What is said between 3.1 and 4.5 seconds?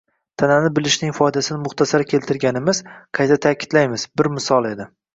qayta ta’kidlaymiz, bir